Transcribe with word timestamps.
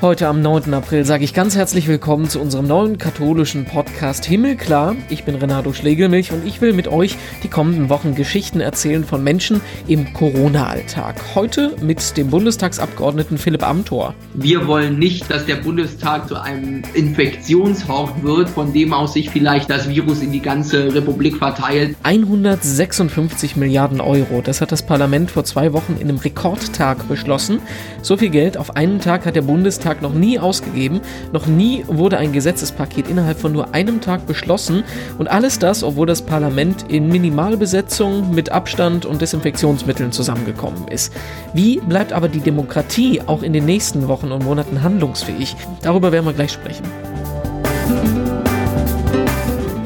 Heute 0.00 0.28
am 0.28 0.40
9. 0.42 0.72
April 0.74 1.04
sage 1.04 1.24
ich 1.24 1.34
ganz 1.34 1.56
herzlich 1.56 1.88
willkommen 1.88 2.28
zu 2.28 2.38
unserem 2.40 2.68
neuen 2.68 2.98
katholischen 2.98 3.64
Podcast 3.64 4.24
Himmelklar. 4.24 4.94
Ich 5.08 5.24
bin 5.24 5.34
Renato 5.34 5.72
Schlegelmilch 5.72 6.30
und 6.30 6.46
ich 6.46 6.60
will 6.60 6.72
mit 6.72 6.86
euch 6.86 7.16
die 7.42 7.48
kommenden 7.48 7.88
Wochen 7.88 8.14
Geschichten 8.14 8.60
erzählen 8.60 9.02
von 9.02 9.24
Menschen 9.24 9.60
im 9.88 10.12
Corona-Alltag. 10.12 11.16
Heute 11.34 11.74
mit 11.82 12.16
dem 12.16 12.30
Bundestagsabgeordneten 12.30 13.38
Philipp 13.38 13.66
Amthor. 13.66 14.14
Wir 14.34 14.68
wollen 14.68 15.00
nicht, 15.00 15.28
dass 15.32 15.46
der 15.46 15.56
Bundestag 15.56 16.28
zu 16.28 16.40
einem 16.40 16.82
Infektionshort 16.94 18.22
wird, 18.22 18.48
von 18.50 18.72
dem 18.72 18.92
aus 18.92 19.14
sich 19.14 19.30
vielleicht 19.30 19.68
das 19.68 19.88
Virus 19.88 20.22
in 20.22 20.30
die 20.30 20.42
ganze 20.42 20.94
Republik 20.94 21.38
verteilt. 21.38 21.96
156 22.04 23.56
Milliarden 23.56 24.00
Euro, 24.00 24.42
das 24.44 24.60
hat 24.60 24.70
das 24.70 24.86
Parlament 24.86 25.32
vor 25.32 25.42
zwei 25.42 25.72
Wochen 25.72 25.96
in 25.98 26.08
einem 26.08 26.18
Rekordtag 26.18 27.08
beschlossen. 27.08 27.58
So 28.00 28.16
viel 28.16 28.30
Geld 28.30 28.56
auf 28.56 28.76
einen 28.76 29.00
Tag 29.00 29.26
hat 29.26 29.34
der 29.34 29.42
Bundestag 29.42 29.87
Bundestag 29.88 30.02
noch 30.02 30.12
nie 30.12 30.38
ausgegeben, 30.38 31.00
noch 31.32 31.46
nie 31.46 31.84
wurde 31.86 32.18
ein 32.18 32.32
Gesetzespaket 32.32 33.08
innerhalb 33.08 33.38
von 33.38 33.52
nur 33.52 33.74
einem 33.74 34.02
Tag 34.02 34.26
beschlossen 34.26 34.84
und 35.16 35.28
alles 35.28 35.58
das, 35.58 35.82
obwohl 35.82 36.06
das 36.06 36.20
Parlament 36.22 36.84
in 36.88 37.08
Minimalbesetzung 37.08 38.34
mit 38.34 38.50
Abstand 38.52 39.06
und 39.06 39.22
Desinfektionsmitteln 39.22 40.12
zusammengekommen 40.12 40.88
ist. 40.88 41.14
Wie 41.54 41.80
bleibt 41.80 42.12
aber 42.12 42.28
die 42.28 42.40
Demokratie 42.40 43.22
auch 43.26 43.42
in 43.42 43.54
den 43.54 43.64
nächsten 43.64 44.08
Wochen 44.08 44.30
und 44.30 44.44
Monaten 44.44 44.82
handlungsfähig? 44.82 45.56
Darüber 45.80 46.12
werden 46.12 46.26
wir 46.26 46.34
gleich 46.34 46.52
sprechen. 46.52 46.84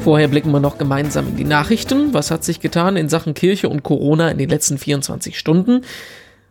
Vorher 0.01 0.27
blicken 0.27 0.51
wir 0.51 0.59
noch 0.59 0.77
gemeinsam 0.77 1.29
in 1.29 1.37
die 1.37 1.45
Nachrichten. 1.45 2.13
Was 2.13 2.29
hat 2.29 2.43
sich 2.43 2.59
getan 2.59 2.97
in 2.97 3.07
Sachen 3.07 3.33
Kirche 3.33 3.69
und 3.69 3.83
Corona 3.83 4.29
in 4.29 4.37
den 4.37 4.49
letzten 4.49 4.77
24 4.77 5.39
Stunden? 5.39 5.83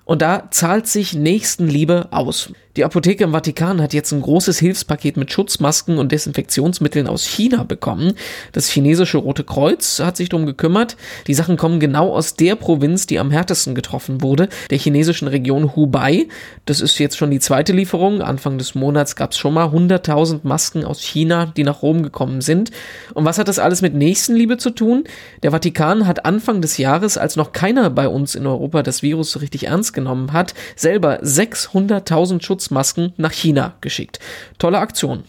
Und 0.04 0.22
da 0.22 0.48
zahlt 0.50 0.86
sich 0.86 1.14
Nächstenliebe 1.14 2.08
aus. 2.10 2.52
Die 2.74 2.86
Apotheke 2.86 3.24
im 3.24 3.32
Vatikan 3.32 3.82
hat 3.82 3.92
jetzt 3.92 4.12
ein 4.12 4.22
großes 4.22 4.58
Hilfspaket 4.58 5.18
mit 5.18 5.30
Schutzmasken 5.30 5.98
und 5.98 6.10
Desinfektionsmitteln 6.10 7.06
aus 7.06 7.26
China 7.26 7.64
bekommen. 7.64 8.14
Das 8.52 8.70
chinesische 8.70 9.18
Rote 9.18 9.44
Kreuz 9.44 10.00
hat 10.00 10.16
sich 10.16 10.30
darum 10.30 10.46
gekümmert. 10.46 10.96
Die 11.26 11.34
Sachen 11.34 11.58
kommen 11.58 11.80
genau 11.80 12.14
aus 12.14 12.34
der 12.34 12.56
Provinz, 12.56 13.06
die 13.06 13.18
am 13.18 13.30
härtesten 13.30 13.74
getroffen 13.74 14.22
wurde, 14.22 14.48
der 14.70 14.78
chinesischen 14.78 15.28
Region 15.28 15.76
Hubei. 15.76 16.28
Das 16.64 16.80
ist 16.80 16.98
jetzt 16.98 17.18
schon 17.18 17.30
die 17.30 17.40
zweite 17.40 17.74
Lieferung. 17.74 18.22
Anfang 18.22 18.56
des 18.56 18.74
Monats 18.74 19.16
gab 19.16 19.32
es 19.32 19.36
schon 19.36 19.52
mal 19.52 19.66
100.000 19.66 20.40
Masken 20.42 20.86
aus 20.86 21.02
China, 21.02 21.52
die 21.54 21.64
nach 21.64 21.82
Rom 21.82 22.02
gekommen 22.02 22.40
sind. 22.40 22.70
Und 23.12 23.26
was 23.26 23.36
hat 23.36 23.48
das 23.48 23.58
alles 23.58 23.82
mit 23.82 23.92
Nächstenliebe 23.92 24.56
zu 24.56 24.70
tun? 24.70 25.04
Der 25.42 25.50
Vatikan 25.50 26.06
hat 26.06 26.24
Anfang 26.24 26.62
des 26.62 26.78
Jahres, 26.78 27.18
als 27.18 27.36
noch 27.36 27.52
keiner 27.52 27.90
bei 27.90 28.08
uns 28.08 28.34
in 28.34 28.46
Europa 28.46 28.82
das 28.82 29.02
Virus 29.02 29.32
so 29.32 29.40
richtig 29.40 29.64
ernst 29.66 29.92
genommen 29.92 30.32
hat, 30.32 30.54
selber 30.74 31.20
600.000 31.22 32.42
Schutz 32.42 32.61
Schutzmasken 32.62 33.12
nach 33.16 33.32
China 33.32 33.74
geschickt. 33.80 34.18
Tolle 34.58 34.78
Aktion. 34.78 35.24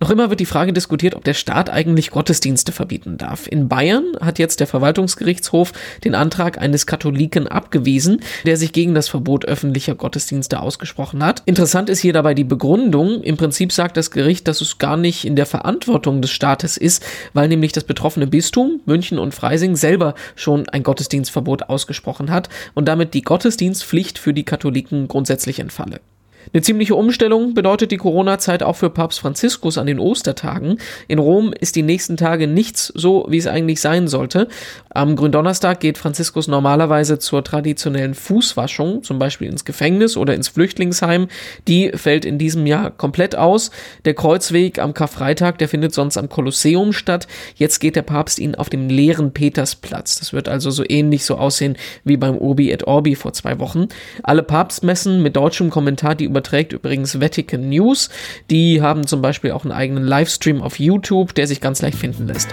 Noch 0.00 0.10
immer 0.10 0.30
wird 0.30 0.40
die 0.40 0.46
Frage 0.46 0.72
diskutiert, 0.72 1.14
ob 1.14 1.22
der 1.22 1.32
Staat 1.32 1.70
eigentlich 1.70 2.10
Gottesdienste 2.10 2.72
verbieten 2.72 3.18
darf. 3.18 3.46
In 3.46 3.68
Bayern 3.68 4.04
hat 4.20 4.40
jetzt 4.40 4.58
der 4.58 4.66
Verwaltungsgerichtshof 4.66 5.72
den 6.02 6.16
Antrag 6.16 6.58
eines 6.60 6.86
Katholiken 6.86 7.46
abgewiesen, 7.46 8.20
der 8.44 8.56
sich 8.56 8.72
gegen 8.72 8.94
das 8.94 9.08
Verbot 9.08 9.44
öffentlicher 9.44 9.94
Gottesdienste 9.94 10.58
ausgesprochen 10.60 11.24
hat. 11.24 11.44
Interessant 11.46 11.88
ist 11.88 12.00
hier 12.00 12.12
dabei 12.12 12.34
die 12.34 12.42
Begründung. 12.42 13.22
Im 13.22 13.36
Prinzip 13.36 13.70
sagt 13.70 13.96
das 13.96 14.10
Gericht, 14.10 14.48
dass 14.48 14.60
es 14.60 14.78
gar 14.78 14.96
nicht 14.96 15.24
in 15.24 15.36
der 15.36 15.46
Verantwortung 15.46 16.20
des 16.20 16.32
Staates 16.32 16.76
ist, 16.76 17.04
weil 17.32 17.46
nämlich 17.46 17.70
das 17.70 17.84
betroffene 17.84 18.26
Bistum, 18.26 18.80
München 18.86 19.20
und 19.20 19.36
Freising, 19.36 19.76
selber 19.76 20.14
schon 20.34 20.68
ein 20.68 20.82
Gottesdienstverbot 20.82 21.68
ausgesprochen 21.68 22.32
hat 22.32 22.48
und 22.74 22.86
damit 22.88 23.14
die 23.14 23.22
Gottesdienstpflicht 23.22 24.18
für 24.18 24.34
die 24.34 24.44
Katholiken 24.44 25.06
grundsätzlich 25.06 25.60
entfalle. 25.60 26.00
Eine 26.52 26.62
ziemliche 26.62 26.94
Umstellung 26.94 27.54
bedeutet 27.54 27.92
die 27.92 27.96
Corona-Zeit 27.96 28.62
auch 28.62 28.76
für 28.76 28.90
Papst 28.90 29.20
Franziskus 29.20 29.78
an 29.78 29.86
den 29.86 29.98
Ostertagen. 29.98 30.78
In 31.08 31.18
Rom 31.18 31.52
ist 31.58 31.76
die 31.76 31.82
nächsten 31.82 32.16
Tage 32.16 32.46
nichts 32.46 32.92
so, 32.94 33.26
wie 33.28 33.38
es 33.38 33.46
eigentlich 33.46 33.80
sein 33.80 34.08
sollte. 34.08 34.48
Am 34.90 35.16
Gründonnerstag 35.16 35.80
geht 35.80 35.98
Franziskus 35.98 36.48
normalerweise 36.48 37.18
zur 37.18 37.42
traditionellen 37.44 38.14
Fußwaschung, 38.14 39.02
zum 39.02 39.18
Beispiel 39.18 39.48
ins 39.48 39.64
Gefängnis 39.64 40.16
oder 40.16 40.34
ins 40.34 40.48
Flüchtlingsheim. 40.48 41.28
Die 41.68 41.92
fällt 41.94 42.24
in 42.24 42.38
diesem 42.38 42.66
Jahr 42.66 42.90
komplett 42.90 43.36
aus. 43.36 43.70
Der 44.04 44.14
Kreuzweg 44.14 44.78
am 44.78 44.92
Karfreitag, 44.92 45.58
der 45.58 45.68
findet 45.68 45.94
sonst 45.94 46.18
am 46.18 46.28
Kolosseum 46.28 46.92
statt. 46.92 47.26
Jetzt 47.54 47.78
geht 47.78 47.96
der 47.96 48.02
Papst 48.02 48.38
ihn 48.38 48.54
auf 48.54 48.68
dem 48.68 48.88
leeren 48.88 49.32
Petersplatz. 49.32 50.18
Das 50.18 50.32
wird 50.32 50.48
also 50.48 50.70
so 50.70 50.84
ähnlich 50.86 51.24
so 51.24 51.36
aussehen 51.36 51.76
wie 52.04 52.16
beim 52.16 52.36
Urbi 52.36 52.70
et 52.70 52.86
Orbi 52.86 53.14
vor 53.14 53.32
zwei 53.32 53.58
Wochen. 53.58 53.88
Alle 54.22 54.42
Papstmessen 54.42 55.22
mit 55.22 55.36
deutschem 55.36 55.70
Kommentar, 55.70 56.14
die 56.14 56.31
überträgt 56.32 56.72
übrigens 56.72 57.20
Vatican 57.20 57.68
News. 57.68 58.08
Die 58.50 58.80
haben 58.80 59.06
zum 59.06 59.20
Beispiel 59.20 59.52
auch 59.52 59.64
einen 59.64 59.72
eigenen 59.72 60.04
Livestream 60.04 60.62
auf 60.62 60.78
YouTube, 60.78 61.34
der 61.34 61.46
sich 61.46 61.60
ganz 61.60 61.82
leicht 61.82 61.98
finden 61.98 62.26
lässt. 62.26 62.48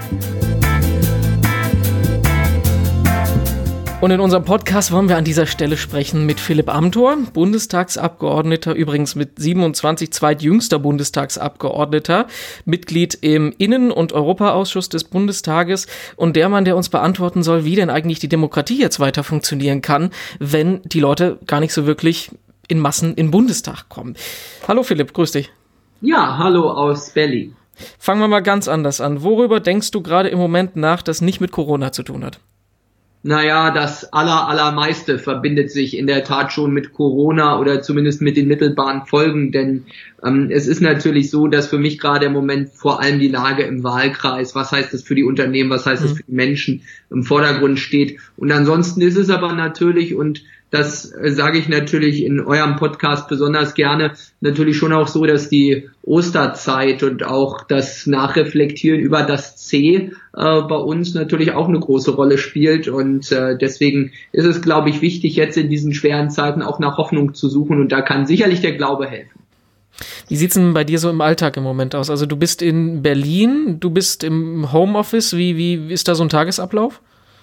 Und 4.02 4.12
in 4.12 4.22
unserem 4.22 4.46
Podcast 4.46 4.94
wollen 4.94 5.10
wir 5.10 5.18
an 5.18 5.26
dieser 5.26 5.46
Stelle 5.46 5.76
sprechen 5.76 6.26
mit 6.26 6.40
Philipp 6.40 6.74
Amthor, 6.74 7.18
Bundestagsabgeordneter, 7.34 8.74
übrigens 8.74 9.16
mit 9.16 9.38
27 9.38 10.14
zweitjüngster 10.14 10.80
Bundestagsabgeordneter, 10.80 12.28
Mitglied 12.64 13.18
im 13.20 13.54
Innen- 13.58 13.92
und 13.92 14.14
Europaausschuss 14.14 14.88
des 14.88 15.04
Bundestages 15.04 15.88
und 16.16 16.38
der 16.38 16.48
Mann, 16.48 16.64
der 16.64 16.78
uns 16.78 16.88
beantworten 16.88 17.44
soll, 17.44 17.66
wie 17.66 17.76
denn 17.76 17.90
eigentlich 17.90 18.20
die 18.20 18.30
Demokratie 18.30 18.80
jetzt 18.80 19.02
weiter 19.02 19.26
funktionieren 19.26 19.82
kann, 19.82 20.12
wenn 20.40 20.80
die 20.86 21.02
Leute 21.02 21.38
gar 21.46 21.60
nicht 21.60 21.74
so 21.74 21.86
wirklich 21.86 22.32
in 22.70 22.80
Massen 22.80 23.14
in 23.16 23.32
Bundestag 23.32 23.90
kommen. 23.90 24.16
Hallo 24.68 24.84
Philipp, 24.84 25.14
grüß 25.14 25.34
dich. 25.34 25.52
Ja, 26.00 26.38
hallo 26.38 26.72
aus 26.72 27.10
Berlin. 27.10 27.56
Fangen 27.98 28.22
wir 28.22 28.28
mal 28.28 28.42
ganz 28.42 28.68
anders 28.68 29.02
an. 29.02 29.24
Worüber 29.24 29.60
denkst 29.60 29.92
du 29.92 30.02
gerade 30.02 30.30
im 30.30 30.38
Moment 30.38 30.76
nach, 30.76 31.02
das 31.02 31.22
nicht 31.22 31.42
mit 31.42 31.52
Corona 31.52 31.92
zu 31.92 32.04
tun 32.04 32.24
hat? 32.24 32.40
Naja, 33.22 33.72
das 33.72 34.14
aller, 34.14 34.48
allermeiste 34.48 35.20
verbindet 35.20 35.72
sich 35.72 35.98
in 35.98 36.08
der 36.08 36.24
Tat 36.24 36.54
schon 36.54 36.72
mit 36.72 36.94
Corona 36.94 37.60
oder 37.60 37.82
zumindest 37.82 38.22
mit 38.22 38.38
den 38.38 38.48
mittelbaren 38.48 39.06
Folgen, 39.08 39.52
denn 39.52 39.88
ähm, 40.24 40.50
es 40.50 40.68
ist 40.68 40.80
natürlich 40.80 41.30
so, 41.30 41.48
dass 41.48 41.68
für 41.68 41.80
mich 41.80 42.00
gerade 42.00 42.28
im 42.28 42.32
Moment 42.32 42.70
vor 42.70 43.02
allem 43.02 43.20
die 43.20 43.28
Lage 43.28 43.64
im 43.64 43.84
Wahlkreis, 43.84 44.56
was 44.56 44.72
heißt 44.72 44.94
das 44.94 45.04
für 45.04 45.16
die 45.16 45.26
Unternehmen, 45.26 45.70
was 45.70 45.86
heißt 45.86 46.02
das 46.02 46.12
mhm. 46.12 46.16
für 46.16 46.24
die 46.24 46.32
Menschen 46.32 46.84
im 47.10 47.24
Vordergrund 47.24 47.78
steht. 47.78 48.20
Und 48.38 48.54
ansonsten 48.54 49.02
ist 49.02 49.18
es 49.18 49.30
aber 49.30 49.52
natürlich, 49.52 50.16
und 50.16 50.42
das 50.72 51.12
äh, 51.12 51.32
sage 51.32 51.58
ich 51.58 51.68
natürlich 51.68 52.24
in 52.24 52.40
eurem 52.40 52.76
Podcast 52.76 53.28
besonders 53.28 53.74
gerne, 53.74 54.14
natürlich 54.42 54.78
schon 54.78 54.94
auch 54.94 55.08
so, 55.08 55.26
dass 55.26 55.50
die 55.50 55.90
Osterzeit 56.04 57.04
und 57.04 57.24
auch 57.24 57.64
das 57.64 58.06
Nachreflektieren 58.08 59.00
über 59.00 59.24
das 59.24 59.58
C 59.58 59.96
äh, 59.96 60.12
bei 60.34 60.76
uns 60.76 61.14
natürlich 61.14 61.52
auch 61.54 61.68
eine 61.68 61.80
große 61.80 62.12
Rolle 62.12 62.38
spielt. 62.38 62.88
Und 62.88 63.32
äh, 63.32 63.58
deswegen 63.58 64.12
ist 64.32 64.46
es, 64.46 64.62
glaube 64.62 64.90
ich, 64.90 65.02
wichtig, 65.02 65.36
jetzt 65.36 65.58
in 65.58 65.70
diesen 65.70 65.94
schweren 65.94 66.30
Zeiten 66.30 66.62
auch 66.62 66.80
nach 66.80 66.98
Hoffnung 66.98 67.34
zu 67.34 67.50
suchen. 67.50 67.80
Und 67.80 67.92
da 67.92 68.02
kann 68.02 68.28
sicherlich 68.28 68.62
der 68.62 68.76
Glaube 68.76 69.08
helfen. 69.08 69.40
Wie 70.28 70.36
sieht's 70.36 70.54
denn 70.54 70.74
bei 70.74 70.84
dir 70.84 71.00
so 71.00 71.10
im 71.10 71.22
Alltag 71.22 71.58
im 71.58 71.64
Moment 71.64 71.96
aus? 71.96 72.10
Also 72.10 72.26
du 72.26 72.38
bist 72.38 72.62
in 72.62 73.02
Berlin, 73.02 73.80
du 73.80 73.90
bist 73.90 74.24
im 74.24 74.72
Homeoffice. 74.72 75.36
Wie, 75.36 75.58
wie 75.58 75.92
ist 75.92 76.08
da 76.08 76.16
so 76.16 76.24
ein 76.24 76.30
Tagesablauf? 76.30 77.02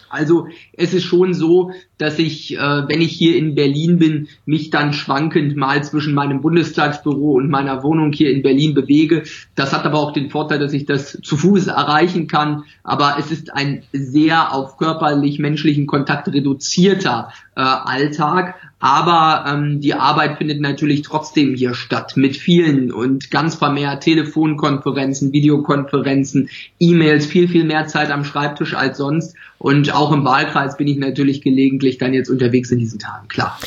Also 0.08 0.48
es 0.72 0.94
ist 0.94 1.04
schon 1.04 1.34
so, 1.34 1.72
dass 1.98 2.18
ich, 2.18 2.56
äh, 2.56 2.58
wenn 2.58 3.00
ich 3.00 3.12
hier 3.12 3.36
in 3.36 3.54
Berlin 3.54 3.98
bin, 3.98 4.28
mich 4.44 4.70
dann 4.70 4.92
schwankend 4.92 5.56
mal 5.56 5.82
zwischen 5.82 6.14
meinem 6.14 6.40
Bundestagsbüro 6.40 7.32
und 7.32 7.48
meiner 7.48 7.82
Wohnung 7.82 8.12
hier 8.12 8.30
in 8.30 8.42
Berlin 8.42 8.74
bewege. 8.74 9.24
Das 9.54 9.72
hat 9.72 9.84
aber 9.84 9.98
auch 9.98 10.12
den 10.12 10.30
Vorteil, 10.30 10.58
dass 10.58 10.72
ich 10.72 10.86
das 10.86 11.18
zu 11.22 11.36
Fuß 11.36 11.68
erreichen 11.68 12.26
kann. 12.26 12.64
Aber 12.82 13.16
es 13.18 13.30
ist 13.30 13.52
ein 13.52 13.82
sehr 13.92 14.52
auf 14.54 14.76
körperlich-menschlichen 14.76 15.86
Kontakt 15.86 16.28
reduzierter 16.28 17.30
äh, 17.56 17.60
Alltag. 17.60 18.54
Aber 18.78 19.50
ähm, 19.50 19.80
die 19.80 19.94
Arbeit 19.94 20.36
findet 20.36 20.60
natürlich 20.60 21.02
trotzdem 21.02 21.54
hier 21.54 21.74
statt 21.74 22.12
mit 22.16 22.36
vielen 22.36 22.92
und 22.92 23.30
ganz 23.30 23.54
vermehrt 23.54 24.02
Telefonkonferenzen, 24.02 25.32
Videokonferenzen, 25.32 26.50
E-Mails, 26.78 27.24
viel, 27.24 27.48
viel 27.48 27.64
mehr 27.64 27.86
Zeit 27.86 28.10
am 28.10 28.24
Schreibtisch 28.24 28.74
als 28.74 28.98
sonst. 28.98 29.34
Und 29.58 29.94
auch 29.94 30.12
im 30.12 30.24
Wahlkreis 30.24 30.76
bin 30.76 30.86
ich 30.86 30.98
natürlich 30.98 31.40
gelegentlich 31.40 31.96
dann 31.96 32.12
jetzt 32.12 32.28
unterwegs 32.28 32.70
in 32.70 32.78
diesen 32.78 32.98
Tagen, 32.98 33.28
klar. 33.28 33.58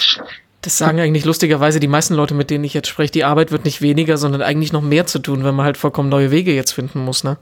Das 0.62 0.77
sagen 0.77 1.00
eigentlich 1.00 1.25
lustigerweise 1.25 1.80
die 1.80 1.88
meisten 1.88 2.13
Leute, 2.13 2.36
mit 2.36 2.50
denen 2.50 2.65
ich 2.65 2.74
jetzt 2.74 2.89
spreche. 2.89 3.12
Die 3.12 3.24
Arbeit 3.24 3.51
wird 3.51 3.65
nicht 3.65 3.81
weniger, 3.81 4.18
sondern 4.18 4.41
eigentlich 4.41 4.74
noch 4.74 4.81
mehr 4.81 5.07
zu 5.07 5.19
tun, 5.19 5.44
wenn 5.44 5.56
man 5.56 5.65
halt 5.65 5.77
vollkommen 5.77 6.09
neue 6.09 6.31
Wege 6.31 6.53
jetzt 6.53 6.74
finden 6.74 7.00
muss, 7.00 7.24
ne? 7.24 7.38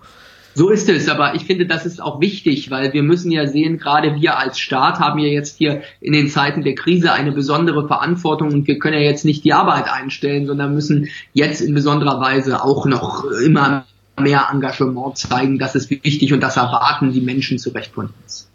So 0.58 0.72
ist 0.72 0.90
es, 0.90 1.08
aber 1.08 1.36
ich 1.36 1.46
finde, 1.46 1.68
das 1.68 1.86
ist 1.86 2.02
auch 2.02 2.20
wichtig, 2.20 2.72
weil 2.72 2.92
wir 2.92 3.04
müssen 3.04 3.30
ja 3.30 3.46
sehen, 3.46 3.78
gerade 3.78 4.16
wir 4.16 4.40
als 4.40 4.58
Staat 4.58 5.00
haben 5.00 5.20
ja 5.20 5.28
jetzt 5.28 5.60
hier 5.60 5.84
in 6.02 6.14
den 6.14 6.30
Zeiten 6.30 6.64
der 6.64 6.74
Krise 6.74 7.12
eine 7.12 7.32
besondere 7.32 7.88
Verantwortung 7.88 8.52
und 8.52 8.68
wir 8.68 8.80
können 8.80 8.96
ja 8.96 9.08
jetzt 9.08 9.24
nicht 9.24 9.44
die 9.44 9.54
Arbeit 9.54 9.88
einstellen, 9.88 10.48
sondern 10.48 10.74
müssen 10.74 11.10
jetzt 11.32 11.62
in 11.62 11.76
besonderer 11.76 12.20
Weise 12.20 12.64
auch 12.64 12.88
noch 12.88 13.26
immer 13.26 13.86
mehr 14.20 14.48
Engagement 14.52 15.16
zeigen. 15.20 15.60
Das 15.60 15.76
ist 15.76 15.92
wichtig 15.92 16.34
und 16.34 16.42
das 16.42 16.58
erwarten 16.58 17.12
die 17.12 17.22
Menschen 17.22 17.60
zu 17.60 17.70
Recht 17.70 17.94
von 17.94 18.10
uns. 18.24 18.47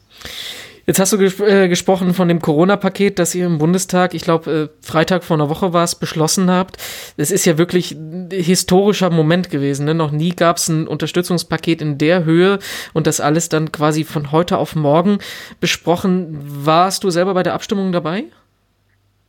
Jetzt 0.87 0.99
hast 0.99 1.13
du 1.13 1.19
ges 1.19 1.39
äh, 1.39 1.69
gesprochen 1.69 2.13
von 2.13 2.27
dem 2.27 2.41
Corona-Paket, 2.41 3.19
das 3.19 3.35
ihr 3.35 3.47
im 3.47 3.59
Bundestag, 3.59 4.15
ich 4.15 4.23
glaube, 4.23 4.71
äh, 4.83 4.87
Freitag 4.87 5.23
vor 5.23 5.37
einer 5.37 5.49
Woche 5.49 5.73
war 5.73 5.85
es, 5.85 5.95
beschlossen 5.95 6.51
habt. 6.51 6.77
Es 7.17 7.31
ist 7.31 7.45
ja 7.45 7.57
wirklich 7.57 7.93
ein 7.93 8.31
historischer 8.33 9.11
Moment 9.11 9.51
gewesen. 9.51 9.87
Ne? 9.87 9.95
Noch 9.95 10.11
nie 10.11 10.31
gab 10.31 10.57
es 10.57 10.69
ein 10.69 10.89
Unterstützungspaket 10.89 11.83
in 11.83 11.99
der 11.99 12.25
Höhe 12.25 12.59
und 12.93 13.07
das 13.07 13.21
alles 13.21 13.49
dann 13.49 13.71
quasi 13.71 14.03
von 14.03 14.33
heute 14.33 14.59
auf 14.59 14.75
morgen 14.75 15.19
besprochen. 15.61 16.39
Warst 16.43 17.05
du 17.05 17.11
selber 17.11 17.35
bei 17.35 17.45
der 17.45 17.55
Abstimmung 17.55 17.93
dabei? 17.93 18.25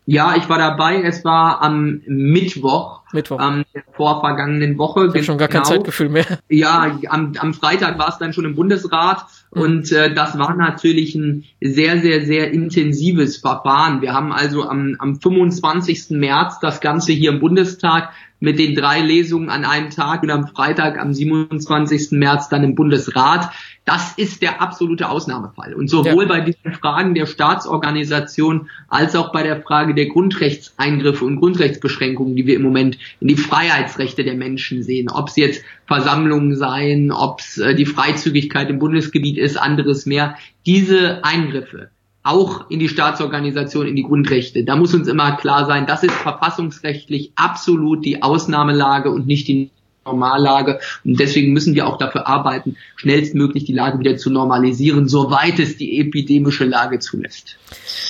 Ja, 0.06 0.36
ich 0.36 0.50
war 0.50 0.58
dabei. 0.58 1.02
Es 1.02 1.24
war 1.24 1.62
am 1.62 2.02
Mittwoch, 2.06 3.02
Mittwoch. 3.14 3.40
Ähm, 3.42 3.64
der 3.74 3.84
vorvergangenen 3.94 4.78
Woche. 4.78 5.06
Ich 5.06 5.14
habe 5.14 5.24
schon 5.24 5.38
gar 5.38 5.48
kein 5.48 5.64
genau. 5.64 5.76
Zeitgefühl 5.76 6.10
mehr. 6.10 6.26
Ja, 6.50 7.00
am, 7.10 7.34
am 7.38 7.54
Freitag 7.54 7.98
war 8.00 8.10
es 8.10 8.18
dann 8.18 8.34
schon 8.34 8.46
im 8.46 8.56
Bundesrat 8.56 9.26
mhm. 9.54 9.62
und 9.62 9.92
äh, 9.92 10.14
das 10.14 10.38
war 10.38 10.56
natürlich 10.56 11.16
ein 11.16 11.46
sehr, 11.62 12.02
sehr, 12.02 12.26
sehr 12.26 12.52
intensives 12.52 13.38
Verfahren. 13.38 14.02
Wir 14.02 14.14
haben 14.14 14.34
also 14.34 14.64
am, 14.68 14.96
am 15.00 15.22
25. 15.22 16.10
März 16.10 16.60
das 16.60 16.82
Ganze 16.82 17.14
hier 17.14 17.32
im 17.32 17.40
Bundestag 17.40 18.10
mit 18.44 18.60
den 18.60 18.76
drei 18.76 19.00
Lesungen 19.00 19.50
an 19.50 19.64
einem 19.64 19.90
Tag 19.90 20.22
und 20.22 20.30
am 20.30 20.50
Freitag, 20.50 21.00
am 21.00 21.14
27. 21.14 22.12
März 22.12 22.50
dann 22.50 22.66
im 22.66 22.76
Bundesrat. 22.76 23.50
Das 23.86 24.18
ist 24.18 24.42
der 24.42 24.62
absolute 24.62 25.08
Ausnahmefall. 25.08 25.74
Und 25.74 25.90
sowohl 25.90 26.24
ja. 26.24 26.28
bei 26.28 26.42
diesen 26.42 26.74
Fragen 26.74 27.16
der 27.16 27.26
Staatsorganisation 27.26 28.70
als 28.90 29.16
auch 29.16 29.32
bei 29.32 29.44
der 29.44 29.62
Frage 29.62 29.94
der 29.94 30.08
Grundrechtseingriffe 30.08 31.24
und 31.24 31.38
Grundrechtsbeschränkungen, 31.38 32.36
die 32.36 32.46
wir 32.46 32.58
im 32.58 32.64
Moment 32.64 32.98
in 33.22 33.30
die 33.30 33.38
Freiheitsrechte 33.38 34.26
der 34.26 34.36
Menschen 34.36 34.84
sehen, 34.84 35.10
ob 35.10 35.30
es 35.30 35.38
jetzt 35.38 35.64
Versammlungen 35.86 36.58
seien, 36.58 37.14
ob 37.14 37.40
es 37.40 37.60
äh, 37.60 37.76
die 37.76 37.86
Freizügigkeit 37.86 38.70
im 38.70 38.80
Bundesgebiet 38.80 39.38
ist, 39.38 39.56
anderes 39.56 40.06
mehr, 40.06 40.36
diese 40.66 41.24
Eingriffe 41.24 41.92
auch 42.24 42.70
in 42.70 42.80
die 42.80 42.90
Staatsorganisation, 42.90 43.86
in 43.86 43.96
die 43.96 44.04
Grundrechte. 44.04 44.64
Da 44.64 44.76
muss 44.76 44.94
uns 44.94 45.08
immer 45.08 45.34
klar 45.36 45.66
sein, 45.66 45.86
das 45.86 46.04
ist 46.04 46.14
verfassungsrechtlich 46.14 47.34
absolut 47.36 48.06
die 48.06 48.24
Ausnahmelage 48.24 49.12
und 49.12 49.28
nicht 49.28 49.48
die 49.48 49.72
Normallage. 50.06 50.80
Und 51.04 51.20
deswegen 51.20 51.54
müssen 51.54 51.76
wir 51.76 51.88
auch 51.88 51.98
dafür 51.98 52.28
arbeiten, 52.28 52.78
schnellstmöglich 52.96 53.66
die 53.66 53.74
Lage 53.74 54.00
wieder 54.00 54.18
zu 54.18 54.30
normalisieren, 54.30 55.08
soweit 55.08 55.60
es 55.60 55.78
die 55.78 56.00
epidemische 56.00 56.66
Lage 56.66 57.00
zulässt. 57.00 57.58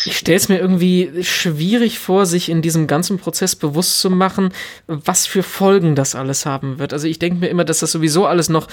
Ich 0.06 0.18
stelle 0.18 0.38
es 0.38 0.50
mir 0.50 0.60
irgendwie 0.60 1.24
schwierig 1.24 2.00
vor, 2.00 2.26
sich 2.26 2.50
in 2.50 2.62
diesem 2.62 2.88
ganzen 2.88 3.18
Prozess 3.18 3.56
bewusst 3.56 4.00
zu 4.00 4.10
machen, 4.10 4.52
was 4.88 5.26
für 5.26 5.44
Folgen 5.44 5.96
das 5.96 6.16
alles 6.16 6.46
haben 6.46 6.80
wird. 6.80 6.94
Also 6.94 7.08
ich 7.08 7.20
denke 7.20 7.40
mir 7.40 7.48
immer, 7.48 7.64
dass 7.64 7.80
das 7.80 7.92
sowieso 7.92 8.26
alles 8.26 8.50
noch 8.50 8.68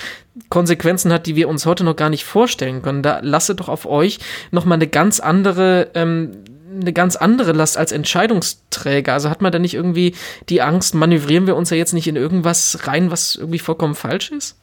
Konsequenzen 0.48 1.12
hat, 1.12 1.26
die 1.26 1.36
wir 1.36 1.48
uns 1.48 1.66
heute 1.66 1.84
noch 1.84 1.96
gar 1.96 2.10
nicht 2.10 2.24
vorstellen 2.24 2.82
können. 2.82 3.02
Da 3.02 3.20
lasse 3.22 3.54
doch 3.54 3.68
auf 3.68 3.86
euch 3.86 4.18
noch 4.50 4.64
mal 4.64 4.74
eine 4.74 4.88
ganz 4.88 5.20
andere 5.20 5.90
ähm, 5.94 6.32
eine 6.80 6.92
ganz 6.92 7.16
andere 7.16 7.52
Last 7.52 7.76
als 7.76 7.92
Entscheidungsträger. 7.92 9.12
Also 9.12 9.30
hat 9.30 9.42
man 9.42 9.52
da 9.52 9.58
nicht 9.58 9.74
irgendwie 9.74 10.14
die 10.48 10.62
Angst, 10.62 10.94
manövrieren 10.94 11.46
wir 11.46 11.56
uns 11.56 11.70
ja 11.70 11.76
jetzt 11.76 11.92
nicht 11.92 12.08
in 12.08 12.16
irgendwas 12.16 12.86
rein, 12.86 13.10
was 13.10 13.36
irgendwie 13.36 13.58
vollkommen 13.58 13.94
falsch 13.94 14.30
ist? 14.30 14.56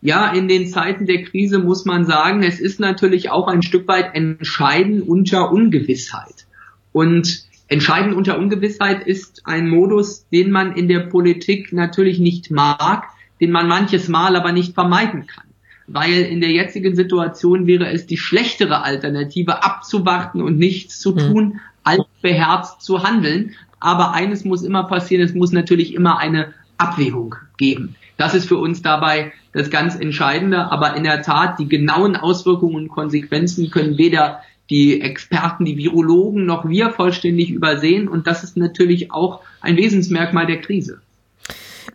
Ja, 0.00 0.32
in 0.32 0.46
den 0.46 0.68
Zeiten 0.68 1.06
der 1.06 1.24
Krise 1.24 1.58
muss 1.58 1.84
man 1.84 2.04
sagen, 2.06 2.42
es 2.42 2.60
ist 2.60 2.78
natürlich 2.78 3.30
auch 3.30 3.48
ein 3.48 3.62
Stück 3.62 3.88
weit 3.88 4.14
Entscheiden 4.14 5.02
unter 5.02 5.50
Ungewissheit. 5.50 6.46
Und 6.92 7.44
Entscheiden 7.66 8.14
unter 8.14 8.38
Ungewissheit 8.38 9.06
ist 9.06 9.42
ein 9.44 9.68
Modus, 9.68 10.28
den 10.28 10.50
man 10.50 10.76
in 10.76 10.88
der 10.88 11.00
Politik 11.00 11.72
natürlich 11.72 12.18
nicht 12.18 12.50
mag, 12.50 13.04
den 13.40 13.50
man 13.50 13.66
manches 13.66 14.08
Mal 14.08 14.36
aber 14.36 14.52
nicht 14.52 14.74
vermeiden 14.74 15.26
kann 15.26 15.47
weil 15.88 16.22
in 16.22 16.40
der 16.40 16.50
jetzigen 16.50 16.94
Situation 16.94 17.66
wäre 17.66 17.90
es 17.90 18.06
die 18.06 18.18
schlechtere 18.18 18.82
Alternative, 18.82 19.64
abzuwarten 19.64 20.42
und 20.42 20.58
nichts 20.58 21.00
zu 21.00 21.16
hm. 21.16 21.18
tun, 21.18 21.44
mhm. 21.44 21.60
als 21.82 22.02
beherzt 22.22 22.82
zu 22.82 23.02
handeln. 23.02 23.54
Aber 23.80 24.12
eines 24.12 24.44
muss 24.44 24.62
immer 24.62 24.84
passieren, 24.84 25.24
es 25.24 25.34
muss 25.34 25.52
natürlich 25.52 25.94
immer 25.94 26.18
eine 26.18 26.52
Abwägung 26.76 27.36
geben. 27.56 27.96
Das 28.16 28.34
ist 28.34 28.46
für 28.46 28.58
uns 28.58 28.82
dabei 28.82 29.32
das 29.52 29.70
ganz 29.70 29.94
Entscheidende. 29.94 30.70
Aber 30.70 30.94
in 30.96 31.04
der 31.04 31.22
Tat, 31.22 31.58
die 31.58 31.68
genauen 31.68 32.16
Auswirkungen 32.16 32.74
und 32.74 32.88
Konsequenzen 32.88 33.70
können 33.70 33.96
weder 33.96 34.42
die 34.70 35.00
Experten, 35.00 35.64
die 35.64 35.78
Virologen 35.78 36.44
noch 36.44 36.68
wir 36.68 36.90
vollständig 36.90 37.50
übersehen. 37.50 38.08
Und 38.08 38.26
das 38.26 38.44
ist 38.44 38.56
natürlich 38.56 39.10
auch 39.10 39.40
ein 39.60 39.76
Wesensmerkmal 39.76 40.46
der 40.46 40.60
Krise. 40.60 41.00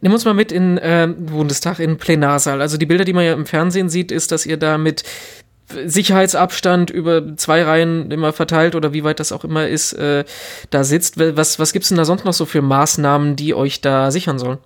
Nimm 0.03 0.11
uns 0.11 0.25
mal 0.25 0.33
mit 0.33 0.51
in 0.51 0.77
äh, 0.79 1.07
Bundestag, 1.07 1.79
in 1.79 1.97
Plenarsaal. 1.97 2.59
Also 2.61 2.75
die 2.75 2.85
Bilder, 2.85 3.05
die 3.05 3.13
man 3.13 3.23
ja 3.23 3.31
im 3.31 3.45
Fernsehen 3.45 3.87
sieht, 3.87 4.11
ist, 4.11 4.33
dass 4.33 4.45
ihr 4.45 4.57
da 4.57 4.77
mit 4.77 5.03
Sicherheitsabstand 5.85 6.89
über 6.89 7.37
zwei 7.37 7.63
Reihen 7.63 8.11
immer 8.11 8.33
verteilt 8.33 8.75
oder 8.75 8.91
wie 8.91 9.05
weit 9.05 9.21
das 9.21 9.31
auch 9.31 9.45
immer 9.45 9.65
ist, 9.65 9.93
äh, 9.93 10.25
da 10.71 10.83
sitzt. 10.83 11.17
Was, 11.17 11.57
was 11.57 11.71
gibt's 11.71 11.87
denn 11.87 11.97
da 11.97 12.03
sonst 12.03 12.25
noch 12.25 12.33
so 12.33 12.45
für 12.45 12.61
Maßnahmen, 12.61 13.37
die 13.37 13.55
euch 13.55 13.79
da 13.79 14.11
sichern 14.11 14.39
sollen? 14.39 14.57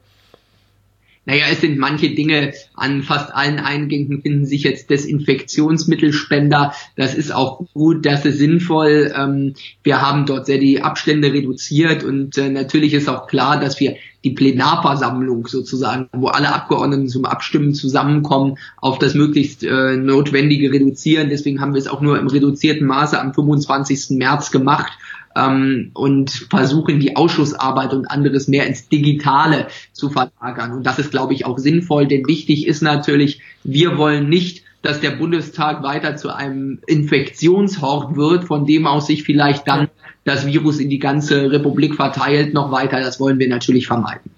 Naja, 1.27 1.43
es 1.51 1.59
sind 1.59 1.77
manche 1.77 2.11
Dinge, 2.11 2.53
an 2.73 3.03
fast 3.03 3.35
allen 3.35 3.59
Eingängen 3.59 4.21
finden 4.21 4.45
sich 4.45 4.63
jetzt 4.63 4.89
Desinfektionsmittelspender. 4.89 6.73
Das 6.95 7.15
ist 7.15 7.35
auch 7.35 7.65
gut, 7.73 8.05
das 8.05 8.23
ist 8.23 8.37
sinnvoll. 8.37 9.13
Ähm, 9.13 9.53
wir 9.83 10.01
haben 10.01 10.25
dort 10.25 10.45
sehr 10.45 10.57
die 10.57 10.81
Abstände 10.81 11.33
reduziert 11.33 12.05
und 12.05 12.37
äh, 12.37 12.47
natürlich 12.47 12.93
ist 12.93 13.09
auch 13.09 13.27
klar, 13.27 13.59
dass 13.59 13.77
wir 13.81 13.97
die 14.23 14.31
Plenarversammlung 14.31 15.47
sozusagen, 15.47 16.07
wo 16.13 16.27
alle 16.27 16.53
Abgeordneten 16.53 17.09
zum 17.09 17.25
Abstimmen 17.25 17.73
zusammenkommen, 17.73 18.55
auf 18.77 18.97
das 18.97 19.13
möglichst 19.13 19.65
äh, 19.65 19.97
Notwendige 19.97 20.71
reduzieren. 20.71 21.29
Deswegen 21.29 21.59
haben 21.59 21.73
wir 21.73 21.79
es 21.79 21.89
auch 21.89 21.99
nur 21.99 22.17
im 22.17 22.27
reduzierten 22.27 22.87
Maße 22.87 23.19
am 23.19 23.33
25. 23.33 24.11
März 24.11 24.51
gemacht 24.51 24.93
ähm, 25.37 25.91
und 25.93 26.31
versuchen 26.49 26.99
die 26.99 27.15
Ausschussarbeit 27.15 27.93
und 27.93 28.09
anderes 28.09 28.47
mehr 28.47 28.65
ins 28.65 28.89
Digitale 28.89 29.67
zu 29.93 30.09
verlagern. 30.09 30.71
Und 30.71 30.83
das 30.83 30.99
ist, 30.99 31.11
glaube 31.11 31.33
ich, 31.33 31.45
auch 31.45 31.57
sinnvoll, 31.57 32.07
denn 32.07 32.27
wichtig 32.27 32.65
ist 32.67 32.81
natürlich, 32.81 33.41
wir 33.63 33.97
wollen 33.97 34.29
nicht 34.29 34.63
dass 34.83 35.01
der 35.01 35.11
Bundestag 35.11 35.83
weiter 35.83 36.15
zu 36.15 36.33
einem 36.33 36.79
Infektionshort 36.85 38.15
wird, 38.15 38.45
von 38.45 38.65
dem 38.65 38.87
aus 38.87 39.07
sich 39.07 39.23
vielleicht 39.23 39.67
dann 39.67 39.89
das 40.23 40.45
Virus 40.45 40.79
in 40.79 40.89
die 40.89 40.99
ganze 40.99 41.51
Republik 41.51 41.95
verteilt, 41.95 42.53
noch 42.53 42.71
weiter. 42.71 42.99
Das 42.99 43.19
wollen 43.19 43.39
wir 43.39 43.49
natürlich 43.49 43.87
vermeiden. 43.87 44.31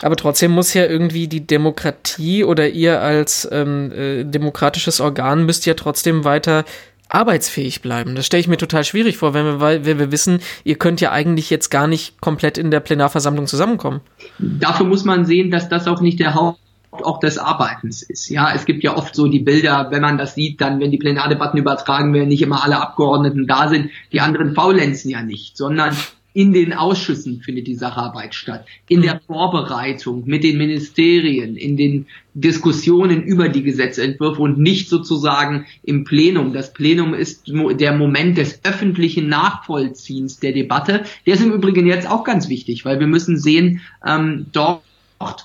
Aber 0.00 0.16
trotzdem 0.16 0.52
muss 0.52 0.74
ja 0.74 0.86
irgendwie 0.86 1.28
die 1.28 1.46
Demokratie 1.46 2.44
oder 2.44 2.68
ihr 2.70 3.02
als 3.02 3.48
ähm, 3.52 3.92
äh, 3.92 4.24
demokratisches 4.24 5.00
Organ 5.00 5.44
müsst 5.44 5.66
ja 5.66 5.74
trotzdem 5.74 6.24
weiter 6.24 6.64
arbeitsfähig 7.08 7.82
bleiben. 7.82 8.14
Das 8.14 8.26
stelle 8.26 8.40
ich 8.40 8.48
mir 8.48 8.56
total 8.56 8.84
schwierig 8.84 9.16
vor, 9.18 9.34
wenn 9.34 9.44
wir, 9.44 9.84
wenn 9.84 9.98
wir 9.98 10.10
wissen, 10.10 10.40
ihr 10.64 10.76
könnt 10.76 11.00
ja 11.00 11.12
eigentlich 11.12 11.50
jetzt 11.50 11.70
gar 11.70 11.86
nicht 11.86 12.20
komplett 12.20 12.58
in 12.58 12.70
der 12.70 12.80
Plenarversammlung 12.80 13.46
zusammenkommen. 13.46 14.00
Dafür 14.38 14.86
muss 14.86 15.04
man 15.04 15.24
sehen, 15.24 15.50
dass 15.50 15.68
das 15.68 15.86
auch 15.86 16.00
nicht 16.00 16.20
der 16.20 16.34
Haupt 16.34 16.58
auch 16.90 17.18
des 17.18 17.38
Arbeitens 17.38 18.02
ist. 18.02 18.28
Ja, 18.28 18.52
es 18.54 18.66
gibt 18.66 18.84
ja 18.84 18.96
oft 18.96 19.14
so 19.14 19.26
die 19.26 19.40
Bilder, 19.40 19.88
wenn 19.90 20.02
man 20.02 20.18
das 20.18 20.34
sieht, 20.34 20.60
dann, 20.60 20.80
wenn 20.80 20.90
die 20.90 20.98
Plenardebatten 20.98 21.58
übertragen 21.58 22.14
werden, 22.14 22.28
nicht 22.28 22.42
immer 22.42 22.62
alle 22.62 22.80
Abgeordneten 22.80 23.46
da 23.46 23.68
sind, 23.68 23.90
die 24.12 24.20
anderen 24.20 24.54
faulenzen 24.54 25.10
ja 25.10 25.22
nicht, 25.22 25.56
sondern 25.56 25.96
in 26.34 26.52
den 26.52 26.72
Ausschüssen 26.72 27.40
findet 27.40 27.68
die 27.68 27.76
Sacharbeit 27.76 28.34
statt, 28.34 28.66
in 28.88 29.02
der 29.02 29.20
Vorbereitung 29.24 30.24
mit 30.26 30.42
den 30.42 30.58
Ministerien, 30.58 31.56
in 31.56 31.76
den 31.76 32.06
Diskussionen 32.34 33.22
über 33.22 33.48
die 33.48 33.62
Gesetzentwürfe 33.62 34.42
und 34.42 34.58
nicht 34.58 34.88
sozusagen 34.88 35.66
im 35.84 36.02
Plenum. 36.02 36.52
Das 36.52 36.72
Plenum 36.72 37.14
ist 37.14 37.44
der 37.46 37.94
Moment 37.94 38.36
des 38.36 38.60
öffentlichen 38.64 39.28
Nachvollziehens 39.28 40.40
der 40.40 40.52
Debatte. 40.52 41.04
Der 41.24 41.34
ist 41.34 41.42
im 41.42 41.52
Übrigen 41.52 41.86
jetzt 41.86 42.10
auch 42.10 42.24
ganz 42.24 42.48
wichtig, 42.48 42.84
weil 42.84 42.98
wir 42.98 43.06
müssen 43.06 43.38
sehen, 43.38 43.80
ähm, 44.04 44.46
dort 44.52 44.82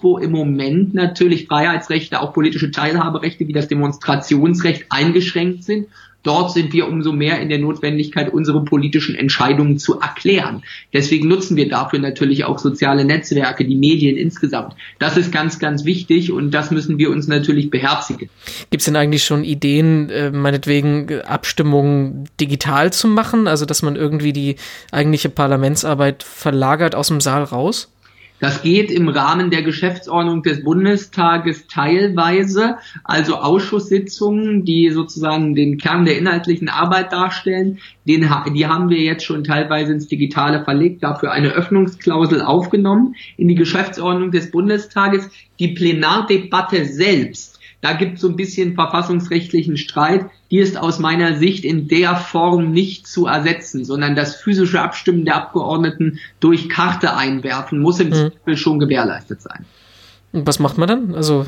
wo 0.02 0.18
im 0.18 0.32
Moment 0.32 0.96
natürlich 0.96 1.48
Freiheitsrechte, 1.48 2.20
auch 2.20 2.34
politische 2.34 2.72
Teilhaberechte 2.72 3.48
wie 3.48 3.54
das 3.54 3.68
Demonstrationsrecht 3.68 4.88
eingeschränkt 4.90 5.64
sind 5.64 5.88
Dort 6.30 6.52
sind 6.52 6.74
wir 6.74 6.88
umso 6.88 7.12
mehr 7.12 7.42
in 7.42 7.50
der 7.50 7.58
Notwendigkeit, 7.58 8.32
unsere 8.32 8.64
politischen 8.64 9.16
Entscheidungen 9.16 9.80
zu 9.80 10.00
erklären. 10.00 10.62
Deswegen 10.94 11.28
nutzen 11.28 11.58
wir 11.58 11.68
dafür 11.68 11.98
natürlich 11.98 12.44
auch 12.44 12.60
soziale 12.60 13.04
Netzwerke, 13.04 13.66
die 13.66 13.76
Medien 13.76 14.16
insgesamt. 14.16 14.76
Das 15.00 15.18
ist 15.18 15.32
ganz, 15.32 15.58
ganz 15.58 15.86
wichtig 15.86 16.32
und 16.32 16.52
das 16.52 16.70
müssen 16.70 17.00
wir 17.00 17.10
uns 17.10 17.28
natürlich 17.28 17.72
beherzigen. 17.72 18.30
Gibt 18.70 18.82
es 18.82 18.86
denn 18.86 18.96
eigentlich 18.96 19.24
schon 19.24 19.44
Ideen, 19.44 20.12
äh, 20.12 20.30
meinetwegen 20.30 21.20
Abstimmungen 21.22 22.30
digital 22.40 22.94
zu 22.94 23.08
machen? 23.08 23.48
Also, 23.48 23.66
dass 23.66 23.82
man 23.82 23.96
irgendwie 23.96 24.32
die 24.32 24.58
eigentliche 24.92 25.30
Parlamentsarbeit 25.30 26.22
verlagert 26.22 26.94
aus 26.94 27.08
dem 27.08 27.22
Saal 27.22 27.42
raus? 27.42 27.90
Das 28.40 28.62
geht 28.62 28.90
im 28.90 29.10
Rahmen 29.10 29.50
der 29.52 29.64
Geschäftsordnung 29.64 30.44
des 30.44 30.64
Bundestages 30.64 31.68
teilweise, 31.68 32.78
also 33.04 33.36
Ausschusssitzungen, 33.36 34.64
die 34.64 34.90
sozusagen 34.92 35.56
den 35.56 35.78
Kern 35.78 36.06
der 36.06 36.18
inhaltlichen 36.18 36.70
Arbeit 36.70 37.12
darstellen, 37.12 37.80
den, 38.08 38.30
die 38.56 38.68
haben 38.68 38.90
wir 38.90 39.00
jetzt 39.00 39.26
schon 39.26 39.44
teilweise 39.44 39.92
ins 39.92 40.08
Digitale 40.08 40.64
verlegt, 40.64 41.04
dafür 41.04 41.32
eine 41.32 41.50
Öffnungsklausel 41.50 42.42
aufgenommen 42.42 43.16
in 43.36 43.50
die 43.50 43.56
Geschäftsordnung 43.56 44.32
des 44.32 44.52
Bundestages. 44.52 45.30
Die 45.60 45.70
Plenardebatte 45.70 46.86
selbst, 46.86 47.60
da 47.82 47.94
gibt 47.94 48.16
es 48.16 48.22
so 48.22 48.30
ein 48.30 48.36
bisschen 48.38 48.76
verfassungsrechtlichen 48.76 49.76
Streit, 49.76 50.26
die 50.52 50.58
ist 50.58 50.78
aus 50.78 51.00
meiner 51.00 51.36
Sicht 51.36 51.64
in 51.64 51.88
der 51.88 52.16
Form 52.16 52.72
nicht 52.72 53.08
zu 53.08 53.28
ersetzen, 53.28 53.86
sondern 53.86 54.16
das 54.16 54.36
physische 54.36 54.82
Abstimmen 54.82 55.26
der 55.26 55.36
Abgeordneten 55.36 56.20
durch 56.40 56.70
Karte 56.70 57.16
einwerfen 57.16 57.80
muss 57.80 58.00
im 58.00 58.10
mhm. 58.10 58.14
Zweifel 58.14 58.58
schon 58.58 58.80
gewährleistet 58.80 59.42
sein. 59.42 59.66
Und 60.32 60.48
was 60.48 60.60
macht 60.60 60.78
man 60.78 60.88
dann? 60.88 61.16
Also 61.16 61.46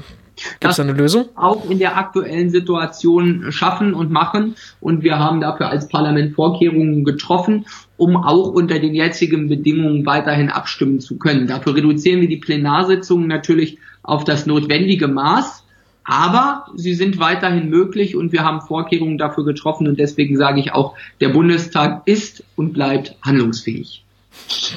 Gibt 0.59 0.73
es 0.73 0.79
eine 0.79 0.93
Lösung? 0.93 1.25
Auch 1.35 1.69
in 1.69 1.79
der 1.79 1.97
aktuellen 1.97 2.49
Situation 2.49 3.51
schaffen 3.51 3.93
und 3.93 4.11
machen. 4.11 4.55
Und 4.79 5.03
wir 5.03 5.19
haben 5.19 5.41
dafür 5.41 5.69
als 5.69 5.87
Parlament 5.87 6.35
Vorkehrungen 6.35 7.03
getroffen, 7.03 7.65
um 7.97 8.15
auch 8.15 8.47
unter 8.47 8.79
den 8.79 8.95
jetzigen 8.95 9.49
Bedingungen 9.49 10.05
weiterhin 10.05 10.49
abstimmen 10.49 10.99
zu 10.99 11.17
können. 11.17 11.47
Dafür 11.47 11.75
reduzieren 11.75 12.21
wir 12.21 12.29
die 12.29 12.37
Plenarsitzungen 12.37 13.27
natürlich 13.27 13.77
auf 14.03 14.23
das 14.23 14.45
notwendige 14.45 15.07
Maß. 15.07 15.63
Aber 16.03 16.65
sie 16.75 16.93
sind 16.93 17.19
weiterhin 17.19 17.69
möglich 17.69 18.15
und 18.15 18.31
wir 18.31 18.43
haben 18.43 18.61
Vorkehrungen 18.61 19.17
dafür 19.17 19.45
getroffen 19.45 19.87
und 19.87 19.99
deswegen 19.99 20.35
sage 20.35 20.59
ich 20.59 20.73
auch, 20.73 20.95
der 21.19 21.29
Bundestag 21.29 22.01
ist 22.05 22.43
und 22.55 22.73
bleibt 22.73 23.15
handlungsfähig. 23.23 24.03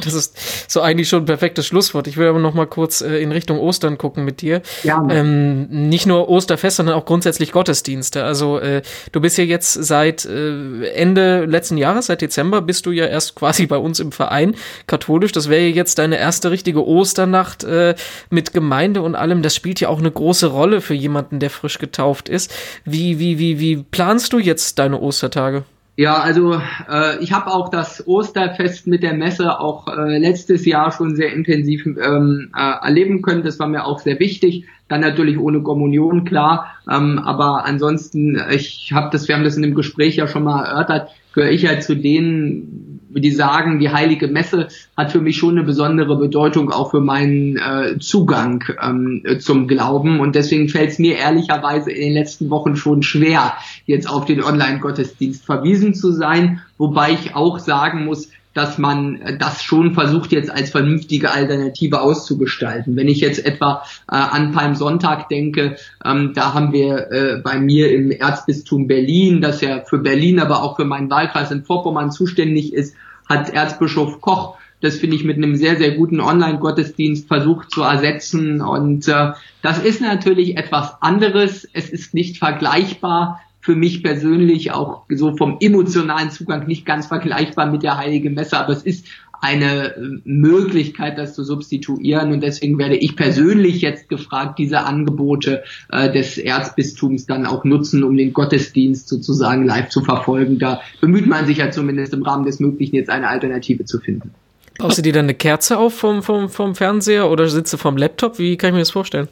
Das 0.02 0.14
ist 0.14 0.36
so 0.70 0.80
eigentlich 0.80 1.08
schon 1.08 1.22
ein 1.22 1.26
perfektes 1.26 1.66
Schlusswort. 1.66 2.06
Ich 2.06 2.16
will 2.16 2.26
aber 2.26 2.38
noch 2.38 2.54
mal 2.54 2.66
kurz 2.66 3.00
äh, 3.00 3.16
in 3.18 3.32
Richtung 3.32 3.58
Ostern 3.58 3.98
gucken 3.98 4.24
mit 4.24 4.40
dir. 4.40 4.62
Ja. 4.82 5.06
Ähm, 5.10 5.66
nicht 5.68 6.06
nur 6.06 6.28
Osterfest, 6.28 6.76
sondern 6.76 6.96
auch 6.96 7.04
grundsätzlich 7.04 7.52
Gottesdienste. 7.52 8.24
Also 8.24 8.58
äh, 8.58 8.82
du 9.12 9.20
bist 9.20 9.38
ja 9.38 9.44
jetzt 9.44 9.72
seit 9.72 10.24
äh, 10.24 10.86
Ende 10.88 11.44
letzten 11.44 11.76
Jahres, 11.76 12.06
seit 12.06 12.22
Dezember, 12.22 12.62
bist 12.62 12.86
du 12.86 12.90
ja 12.90 13.06
erst 13.06 13.34
quasi 13.36 13.66
bei 13.66 13.76
uns 13.76 14.00
im 14.00 14.12
Verein 14.12 14.56
katholisch. 14.86 15.32
Das 15.32 15.48
wäre 15.48 15.66
jetzt 15.66 15.98
deine 15.98 16.18
erste 16.18 16.50
richtige 16.50 16.86
Osternacht 16.86 17.64
äh, 17.64 17.94
mit 18.30 18.52
Gemeinde 18.52 19.02
und 19.02 19.14
allem. 19.14 19.42
Das 19.42 19.54
spielt 19.54 19.80
ja 19.80 19.88
auch 19.88 19.98
eine 19.98 20.10
große 20.10 20.46
Rolle 20.46 20.80
für 20.80 20.94
jemanden, 20.94 21.40
der 21.40 21.50
frisch 21.50 21.78
getauft 21.78 22.28
ist. 22.28 22.52
Wie 22.84 23.18
wie 23.18 23.38
wie 23.38 23.58
wie 23.58 23.76
planst 23.76 24.32
du 24.32 24.38
jetzt 24.38 24.78
deine 24.78 25.00
Ostertage? 25.00 25.64
Ja, 25.96 26.16
also 26.16 26.54
äh, 26.90 27.22
ich 27.22 27.32
habe 27.32 27.52
auch 27.52 27.68
das 27.68 28.06
Osterfest 28.06 28.88
mit 28.88 29.04
der 29.04 29.14
Messe 29.14 29.60
auch 29.60 29.86
äh, 29.86 30.18
letztes 30.18 30.66
Jahr 30.66 30.90
schon 30.90 31.14
sehr 31.14 31.32
intensiv 31.32 31.86
ähm, 31.86 32.50
äh, 32.56 32.84
erleben 32.84 33.22
können. 33.22 33.44
Das 33.44 33.60
war 33.60 33.68
mir 33.68 33.84
auch 33.84 34.00
sehr 34.00 34.18
wichtig. 34.18 34.66
Dann 34.88 35.02
natürlich 35.02 35.38
ohne 35.38 35.62
Kommunion, 35.62 36.24
klar. 36.24 36.74
Ähm, 36.90 37.20
aber 37.20 37.64
ansonsten, 37.64 38.40
ich 38.50 38.90
habe 38.92 39.10
das, 39.12 39.28
wir 39.28 39.36
haben 39.36 39.44
das 39.44 39.56
in 39.56 39.62
dem 39.62 39.76
Gespräch 39.76 40.16
ja 40.16 40.26
schon 40.26 40.42
mal 40.42 40.64
erörtert, 40.64 41.10
gehöre 41.32 41.52
ich 41.52 41.66
halt 41.66 41.84
zu 41.84 41.94
denen, 41.94 42.93
die 43.20 43.30
sagen, 43.30 43.78
die 43.78 43.90
heilige 43.90 44.28
Messe 44.28 44.68
hat 44.96 45.12
für 45.12 45.20
mich 45.20 45.36
schon 45.36 45.56
eine 45.56 45.64
besondere 45.64 46.16
Bedeutung, 46.16 46.70
auch 46.70 46.90
für 46.90 47.00
meinen 47.00 47.56
äh, 47.56 47.98
Zugang 47.98 48.64
ähm, 48.82 49.22
zum 49.38 49.68
Glauben. 49.68 50.20
Und 50.20 50.34
deswegen 50.34 50.68
fällt 50.68 50.90
es 50.90 50.98
mir 50.98 51.16
ehrlicherweise 51.16 51.90
in 51.90 52.02
den 52.02 52.14
letzten 52.14 52.50
Wochen 52.50 52.76
schon 52.76 53.02
schwer, 53.02 53.54
jetzt 53.86 54.08
auf 54.08 54.24
den 54.24 54.42
Online-Gottesdienst 54.42 55.44
verwiesen 55.44 55.94
zu 55.94 56.12
sein. 56.12 56.60
Wobei 56.78 57.12
ich 57.12 57.34
auch 57.34 57.58
sagen 57.58 58.04
muss, 58.04 58.30
dass 58.54 58.78
man 58.78 59.36
das 59.38 59.62
schon 59.62 59.94
versucht 59.94 60.32
jetzt 60.32 60.50
als 60.50 60.70
vernünftige 60.70 61.30
Alternative 61.32 62.00
auszugestalten. 62.00 62.96
Wenn 62.96 63.08
ich 63.08 63.20
jetzt 63.20 63.44
etwa 63.44 63.82
äh, 64.10 64.14
an 64.14 64.52
Palmsonntag 64.52 65.28
denke, 65.28 65.76
ähm, 66.04 66.32
da 66.34 66.54
haben 66.54 66.72
wir 66.72 67.10
äh, 67.10 67.40
bei 67.42 67.58
mir 67.58 67.92
im 67.92 68.10
Erzbistum 68.10 68.86
Berlin, 68.86 69.40
das 69.40 69.60
ja 69.60 69.80
für 69.80 69.98
Berlin, 69.98 70.40
aber 70.40 70.62
auch 70.62 70.76
für 70.76 70.84
meinen 70.84 71.10
Wahlkreis 71.10 71.50
in 71.50 71.64
Vorpommern 71.64 72.10
zuständig 72.10 72.72
ist, 72.72 72.94
hat 73.28 73.50
Erzbischof 73.50 74.20
Koch 74.20 74.56
das 74.84 74.98
finde 74.98 75.16
ich 75.16 75.24
mit 75.24 75.38
einem 75.38 75.56
sehr, 75.56 75.76
sehr 75.76 75.92
guten 75.92 76.20
Online-Gottesdienst 76.20 77.26
versucht 77.26 77.70
zu 77.70 77.82
ersetzen. 77.82 78.60
Und 78.60 79.08
äh, 79.08 79.32
das 79.62 79.78
ist 79.78 80.02
natürlich 80.02 80.58
etwas 80.58 81.00
anderes. 81.00 81.66
Es 81.72 81.88
ist 81.88 82.12
nicht 82.12 82.36
vergleichbar 82.36 83.40
für 83.64 83.74
mich 83.74 84.02
persönlich 84.02 84.72
auch 84.72 85.04
so 85.08 85.34
vom 85.38 85.56
emotionalen 85.58 86.30
Zugang 86.30 86.66
nicht 86.66 86.84
ganz 86.84 87.06
vergleichbar 87.06 87.64
mit 87.64 87.82
der 87.82 87.96
Heiligen 87.96 88.34
Messe, 88.34 88.58
aber 88.58 88.74
es 88.74 88.82
ist 88.82 89.06
eine 89.40 89.96
äh, 89.96 90.00
Möglichkeit, 90.24 91.16
das 91.16 91.34
zu 91.34 91.44
substituieren. 91.44 92.30
Und 92.32 92.42
deswegen 92.42 92.78
werde 92.78 92.96
ich 92.96 93.16
persönlich 93.16 93.80
jetzt 93.80 94.10
gefragt, 94.10 94.58
diese 94.58 94.80
Angebote 94.80 95.64
äh, 95.90 96.12
des 96.12 96.36
Erzbistums 96.36 97.24
dann 97.24 97.46
auch 97.46 97.64
nutzen, 97.64 98.04
um 98.04 98.18
den 98.18 98.34
Gottesdienst 98.34 99.08
sozusagen 99.08 99.64
live 99.64 99.88
zu 99.88 100.02
verfolgen. 100.02 100.58
Da 100.58 100.82
bemüht 101.00 101.26
man 101.26 101.46
sich 101.46 101.56
ja 101.56 101.70
zumindest 101.70 102.12
im 102.12 102.22
Rahmen 102.22 102.44
des 102.44 102.60
Möglichen, 102.60 102.96
jetzt 102.96 103.08
eine 103.08 103.28
Alternative 103.28 103.86
zu 103.86 103.98
finden. 103.98 104.34
Baust 104.78 104.98
du 104.98 105.02
dir 105.02 105.12
dann 105.12 105.26
eine 105.26 105.34
Kerze 105.34 105.78
auf 105.78 105.94
vom, 105.94 106.22
vom, 106.22 106.48
vom 106.48 106.74
Fernseher 106.74 107.30
oder 107.30 107.48
sitze 107.48 107.78
vom 107.78 107.96
Laptop? 107.96 108.38
Wie 108.38 108.56
kann 108.56 108.68
ich 108.68 108.74
mir 108.74 108.80
das 108.80 108.90
vorstellen? 108.90 109.28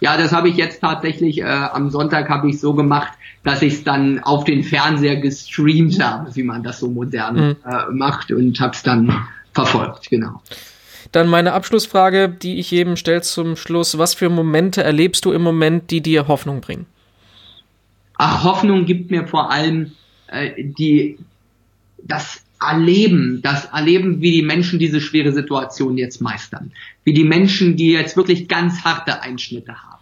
Ja, 0.00 0.16
das 0.16 0.32
habe 0.32 0.48
ich 0.48 0.56
jetzt 0.56 0.80
tatsächlich, 0.80 1.40
äh, 1.40 1.44
am 1.44 1.90
Sonntag 1.90 2.30
habe 2.30 2.48
ich 2.48 2.60
so 2.60 2.72
gemacht, 2.72 3.12
dass 3.44 3.60
ich 3.60 3.74
es 3.74 3.84
dann 3.84 4.22
auf 4.22 4.44
den 4.44 4.64
Fernseher 4.64 5.16
gestreamt 5.16 6.02
habe, 6.02 6.34
wie 6.34 6.42
man 6.42 6.62
das 6.62 6.80
so 6.80 6.88
modern 6.88 7.36
mhm. 7.36 7.56
äh, 7.64 7.92
macht 7.92 8.32
und 8.32 8.58
habe 8.58 8.74
es 8.74 8.82
dann 8.82 9.26
verfolgt, 9.52 10.08
genau. 10.08 10.40
Dann 11.12 11.28
meine 11.28 11.52
Abschlussfrage, 11.52 12.28
die 12.28 12.58
ich 12.58 12.70
jedem 12.70 12.96
stelle 12.96 13.22
zum 13.22 13.56
Schluss. 13.56 13.98
Was 13.98 14.14
für 14.14 14.28
Momente 14.28 14.82
erlebst 14.82 15.24
du 15.24 15.32
im 15.32 15.42
Moment, 15.42 15.90
die 15.90 16.00
dir 16.00 16.26
Hoffnung 16.26 16.60
bringen? 16.60 16.86
Ach, 18.18 18.44
Hoffnung 18.44 18.86
gibt 18.86 19.10
mir 19.10 19.26
vor 19.26 19.50
allem 19.50 19.92
äh, 20.28 20.50
die, 20.56 21.18
das 22.02 22.42
Erleben, 22.60 23.40
das 23.42 23.66
Erleben, 23.66 24.20
wie 24.20 24.32
die 24.32 24.42
Menschen 24.42 24.78
diese 24.78 25.00
schwere 25.00 25.32
Situation 25.32 25.98
jetzt 25.98 26.20
meistern. 26.20 26.72
Wie 27.04 27.12
die 27.12 27.24
Menschen, 27.24 27.76
die 27.76 27.92
jetzt 27.92 28.16
wirklich 28.16 28.48
ganz 28.48 28.84
harte 28.84 29.22
Einschnitte 29.22 29.82
haben 29.82 29.96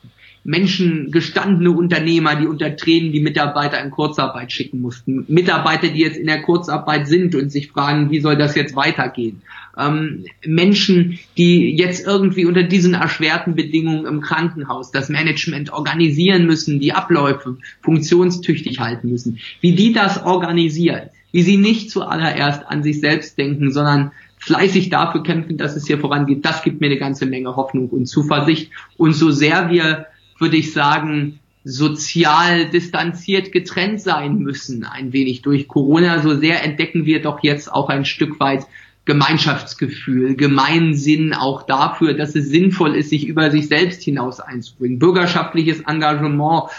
Menschen, 0.44 1.10
gestandene 1.10 1.70
Unternehmer, 1.70 2.36
die 2.36 2.46
unter 2.46 2.76
Tränen 2.76 3.12
die 3.12 3.20
Mitarbeiter 3.20 3.82
in 3.82 3.90
Kurzarbeit 3.90 4.52
schicken 4.52 4.82
mussten. 4.82 5.24
Mitarbeiter, 5.26 5.88
die 5.88 6.00
jetzt 6.00 6.18
in 6.18 6.26
der 6.26 6.42
Kurzarbeit 6.42 7.08
sind 7.08 7.34
und 7.34 7.50
sich 7.50 7.70
fragen, 7.72 8.10
wie 8.10 8.20
soll 8.20 8.36
das 8.36 8.54
jetzt 8.54 8.76
weitergehen. 8.76 9.40
Ähm, 9.78 10.26
Menschen, 10.44 11.18
die 11.38 11.74
jetzt 11.74 12.06
irgendwie 12.06 12.44
unter 12.44 12.62
diesen 12.62 12.92
erschwerten 12.92 13.54
Bedingungen 13.54 14.04
im 14.04 14.20
Krankenhaus 14.20 14.90
das 14.90 15.08
Management 15.08 15.72
organisieren 15.72 16.44
müssen, 16.44 16.78
die 16.78 16.92
Abläufe 16.92 17.56
funktionstüchtig 17.80 18.80
halten 18.80 19.10
müssen. 19.10 19.38
Wie 19.62 19.72
die 19.72 19.94
das 19.94 20.22
organisieren, 20.24 21.08
wie 21.34 21.42
sie 21.42 21.56
nicht 21.56 21.90
zuallererst 21.90 22.64
an 22.68 22.84
sich 22.84 23.00
selbst 23.00 23.36
denken, 23.36 23.72
sondern 23.72 24.12
fleißig 24.38 24.88
dafür 24.88 25.24
kämpfen, 25.24 25.56
dass 25.56 25.74
es 25.74 25.84
hier 25.84 25.98
vorangeht, 25.98 26.44
das 26.44 26.62
gibt 26.62 26.80
mir 26.80 26.86
eine 26.86 26.96
ganze 26.96 27.26
Menge 27.26 27.56
Hoffnung 27.56 27.88
und 27.88 28.06
Zuversicht. 28.06 28.70
Und 28.96 29.14
so 29.14 29.32
sehr 29.32 29.68
wir 29.68 30.06
würde 30.38 30.56
ich 30.56 30.72
sagen, 30.72 31.40
sozial 31.64 32.70
distanziert 32.70 33.50
getrennt 33.50 34.00
sein 34.00 34.38
müssen, 34.38 34.84
ein 34.84 35.12
wenig 35.12 35.42
durch 35.42 35.66
Corona. 35.66 36.22
So 36.22 36.36
sehr 36.36 36.62
entdecken 36.62 37.04
wir 37.04 37.20
doch 37.20 37.42
jetzt 37.42 37.72
auch 37.72 37.88
ein 37.88 38.04
Stück 38.04 38.38
weit 38.38 38.68
Gemeinschaftsgefühl, 39.04 40.36
Gemeinsinn 40.36 41.34
auch 41.34 41.62
dafür, 41.62 42.14
dass 42.14 42.36
es 42.36 42.48
sinnvoll 42.48 42.94
ist, 42.94 43.10
sich 43.10 43.26
über 43.26 43.50
sich 43.50 43.66
selbst 43.66 44.04
hinaus 44.04 44.38
einzubringen. 44.38 45.00
Bürgerschaftliches 45.00 45.80
Engagement, 45.80 46.70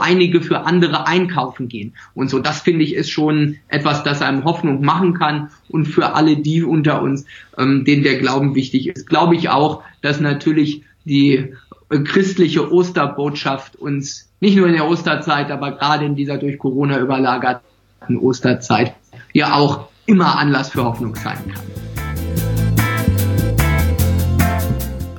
einige 0.00 0.40
für 0.40 0.60
andere 0.60 1.06
einkaufen 1.06 1.68
gehen. 1.68 1.94
Und 2.14 2.30
so, 2.30 2.38
das 2.38 2.60
finde 2.60 2.84
ich 2.84 2.94
ist 2.94 3.10
schon 3.10 3.56
etwas, 3.68 4.02
das 4.02 4.22
einem 4.22 4.44
Hoffnung 4.44 4.84
machen 4.84 5.14
kann. 5.14 5.50
Und 5.68 5.86
für 5.86 6.14
alle 6.14 6.36
die 6.36 6.62
unter 6.62 7.02
uns, 7.02 7.26
ähm, 7.58 7.84
denen 7.84 8.02
der 8.02 8.18
Glauben 8.18 8.54
wichtig 8.54 8.88
ist, 8.88 9.08
glaube 9.08 9.36
ich 9.36 9.48
auch, 9.48 9.82
dass 10.02 10.20
natürlich 10.20 10.82
die 11.04 11.52
christliche 11.88 12.72
Osterbotschaft 12.72 13.76
uns 13.76 14.28
nicht 14.40 14.56
nur 14.56 14.66
in 14.66 14.74
der 14.74 14.88
Osterzeit, 14.88 15.50
aber 15.50 15.72
gerade 15.72 16.04
in 16.04 16.16
dieser 16.16 16.36
durch 16.36 16.58
Corona 16.58 16.98
überlagerten 16.98 18.18
Osterzeit 18.18 18.94
ja 19.32 19.54
auch 19.54 19.88
immer 20.06 20.38
Anlass 20.38 20.70
für 20.70 20.84
Hoffnung 20.84 21.14
sein 21.14 21.38
kann. 21.52 21.85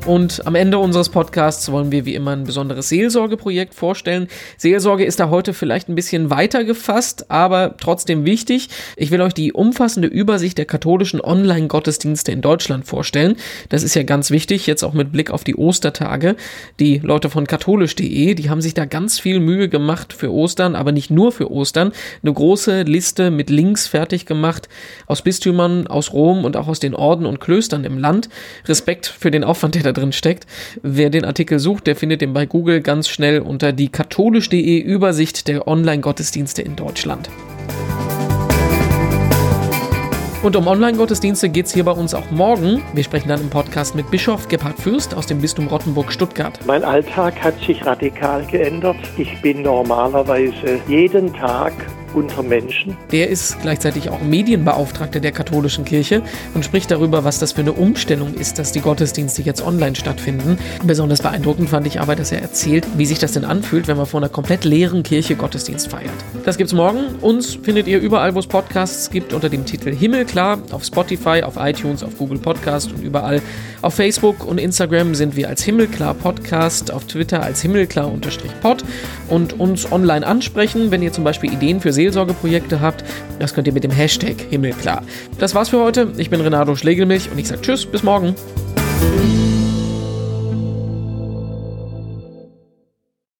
Und 0.07 0.47
am 0.47 0.55
Ende 0.55 0.79
unseres 0.79 1.09
Podcasts 1.09 1.69
wollen 1.69 1.91
wir 1.91 2.05
wie 2.05 2.15
immer 2.15 2.31
ein 2.31 2.45
besonderes 2.45 2.87
Seelsorgeprojekt 2.87 3.75
vorstellen. 3.75 4.29
Seelsorge 4.55 5.03
ist 5.03 5.19
da 5.19 5.29
heute 5.29 5.53
vielleicht 5.53 5.89
ein 5.89 5.95
bisschen 5.95 6.29
weiter 6.29 6.63
gefasst, 6.63 7.29
aber 7.29 7.75
trotzdem 7.77 8.23
wichtig. 8.23 8.69
Ich 8.95 9.11
will 9.11 9.19
euch 9.19 9.33
die 9.33 9.51
umfassende 9.51 10.07
Übersicht 10.07 10.57
der 10.57 10.63
katholischen 10.63 11.19
Online-Gottesdienste 11.19 12.31
in 12.31 12.39
Deutschland 12.39 12.87
vorstellen. 12.87 13.35
Das 13.67 13.83
ist 13.83 13.95
ja 13.95 14.03
ganz 14.03 14.31
wichtig, 14.31 14.65
jetzt 14.65 14.81
auch 14.81 14.93
mit 14.93 15.11
Blick 15.11 15.29
auf 15.29 15.43
die 15.43 15.57
Ostertage. 15.57 16.37
Die 16.79 16.99
Leute 16.99 17.29
von 17.29 17.45
katholisch.de, 17.45 18.33
die 18.33 18.49
haben 18.49 18.61
sich 18.61 18.75
da 18.75 18.85
ganz 18.85 19.19
viel 19.19 19.41
Mühe 19.41 19.67
gemacht 19.67 20.13
für 20.13 20.31
Ostern, 20.31 20.75
aber 20.75 20.93
nicht 20.93 21.11
nur 21.11 21.33
für 21.33 21.51
Ostern. 21.51 21.91
Eine 22.23 22.31
große 22.31 22.83
Liste 22.83 23.29
mit 23.29 23.49
Links 23.49 23.87
fertig 23.87 24.25
gemacht 24.25 24.69
aus 25.05 25.21
Bistümern, 25.21 25.85
aus 25.85 26.13
Rom 26.13 26.45
und 26.45 26.55
auch 26.55 26.69
aus 26.69 26.79
den 26.79 26.95
Orden 26.95 27.25
und 27.25 27.41
Klöstern 27.41 27.83
im 27.83 27.97
Land. 27.97 28.29
Respekt 28.69 29.05
für 29.05 29.31
den 29.31 29.43
Aufwand, 29.43 29.75
der 29.75 29.83
da 29.83 29.96
drin 29.97 30.11
steckt. 30.11 30.45
Wer 30.81 31.09
den 31.09 31.25
Artikel 31.25 31.59
sucht, 31.59 31.87
der 31.87 31.95
findet 31.95 32.21
den 32.21 32.33
bei 32.33 32.45
Google 32.45 32.81
ganz 32.81 33.09
schnell 33.09 33.39
unter 33.39 33.73
die 33.73 33.89
katholisch.de 33.89 34.79
Übersicht 34.79 35.47
der 35.47 35.67
Online-Gottesdienste 35.67 36.61
in 36.61 36.75
Deutschland. 36.75 37.29
Und 40.43 40.55
um 40.55 40.67
Online-Gottesdienste 40.67 41.49
geht 41.49 41.65
es 41.65 41.73
hier 41.73 41.83
bei 41.83 41.91
uns 41.91 42.13
auch 42.13 42.29
morgen. 42.29 42.81
Wir 42.93 43.03
sprechen 43.03 43.27
dann 43.27 43.41
im 43.41 43.49
Podcast 43.49 43.95
mit 43.95 44.09
Bischof 44.11 44.47
Gebhard 44.47 44.79
Fürst 44.79 45.15
aus 45.15 45.25
dem 45.25 45.41
Bistum 45.41 45.67
Rottenburg-Stuttgart. 45.67 46.59
Mein 46.65 46.83
Alltag 46.83 47.43
hat 47.43 47.59
sich 47.59 47.85
radikal 47.85 48.45
geändert. 48.45 48.97
Ich 49.17 49.41
bin 49.41 49.63
normalerweise 49.63 50.79
jeden 50.87 51.33
Tag 51.33 51.73
unter 52.17 52.41
Menschen. 52.41 52.97
Der 53.11 53.29
ist 53.29 53.61
gleichzeitig 53.61 54.09
auch 54.09 54.21
Medienbeauftragter 54.21 55.19
der 55.19 55.31
katholischen 55.31 55.85
Kirche 55.85 56.23
und 56.55 56.65
spricht 56.65 56.89
darüber, 56.89 57.23
was 57.23 57.37
das 57.37 57.51
für 57.51 57.61
eine 57.61 57.73
Umstellung 57.73 58.33
ist, 58.33 58.57
dass 58.57 58.71
die 58.71 58.81
Gottesdienste 58.81 59.43
jetzt 59.43 59.63
online 59.63 59.95
stattfinden. 59.95 60.57
Besonders 60.83 61.21
beeindruckend 61.21 61.69
fand 61.69 61.85
ich 61.85 62.01
aber, 62.01 62.15
dass 62.15 62.31
er 62.31 62.41
erzählt, 62.41 62.87
wie 62.97 63.05
sich 63.05 63.19
das 63.19 63.33
denn 63.33 63.45
anfühlt, 63.45 63.87
wenn 63.87 63.97
man 63.97 64.07
vor 64.07 64.19
einer 64.19 64.29
komplett 64.29 64.65
leeren 64.65 65.03
Kirche 65.03 65.35
Gottesdienst 65.35 65.89
feiert. 65.89 66.09
Das 66.43 66.57
gibt's 66.57 66.73
morgen. 66.73 67.15
Uns 67.21 67.55
findet 67.61 67.87
ihr 67.87 67.99
überall, 67.99 68.33
wo 68.33 68.39
es 68.39 68.47
Podcasts 68.47 69.11
gibt, 69.11 69.33
unter 69.33 69.49
dem 69.49 69.65
Titel 69.65 69.93
Himmelklar, 69.93 70.59
auf 70.71 70.83
Spotify, 70.83 71.43
auf 71.43 71.53
iTunes, 71.57 72.03
auf 72.03 72.17
Google 72.17 72.39
Podcast 72.39 72.91
und 72.91 73.03
überall. 73.03 73.41
Auf 73.83 73.93
Facebook 73.93 74.43
und 74.43 74.57
Instagram 74.57 75.13
sind 75.13 75.35
wir 75.35 75.49
als 75.49 75.63
Himmelklar 75.63 76.15
Podcast, 76.15 76.91
auf 76.91 77.05
Twitter 77.05 77.43
als 77.43 77.61
Himmelklar-Pod 77.61 78.83
und 79.27 79.59
uns 79.59 79.91
online 79.91 80.25
ansprechen, 80.25 80.89
wenn 80.89 81.03
ihr 81.03 81.13
zum 81.13 81.23
Beispiel 81.23 81.53
Ideen 81.53 81.79
für 81.79 81.93
Seelsorgeprojekte 82.07 82.81
habt. 82.81 83.03
Das 83.39 83.53
könnt 83.53 83.67
ihr 83.67 83.73
mit 83.73 83.83
dem 83.83 83.91
Hashtag 83.91 84.35
Himmelklar. 84.49 85.03
Das 85.39 85.53
war's 85.55 85.69
für 85.69 85.79
heute. 85.79 86.13
Ich 86.17 86.29
bin 86.29 86.41
Renato 86.41 86.75
Schlegelmilch 86.75 87.29
und 87.31 87.37
ich 87.37 87.47
sage 87.47 87.61
Tschüss, 87.61 87.85
bis 87.85 88.03
morgen. 88.03 88.35